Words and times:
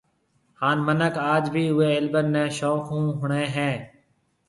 ھان 0.61 0.77
منک 0.87 1.15
آج 1.33 1.43
بِي 1.53 1.63
اوئي 1.73 1.91
البم 2.01 2.25
ني 2.33 2.43
شوق 2.57 2.81
ھونۿڻي 2.89 3.43
ھيَََ 3.55 3.69